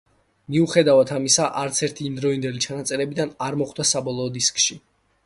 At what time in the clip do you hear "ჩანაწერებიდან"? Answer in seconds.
2.67-3.35